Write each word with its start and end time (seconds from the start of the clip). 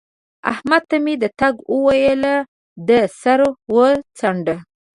احمد 0.51 0.83
ته 0.89 0.97
مې 1.03 1.13
د 1.23 1.25
تګ 1.39 1.55
وويل؛ 1.73 2.23
ده 2.87 2.99
سر 3.21 3.39
وڅانډه 3.73 4.55